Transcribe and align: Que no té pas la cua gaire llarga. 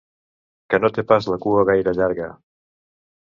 Que 0.73 0.79
no 0.83 0.89
té 0.95 1.03
pas 1.11 1.27
la 1.33 1.37
cua 1.43 1.67
gaire 1.69 1.95
llarga. 1.99 2.31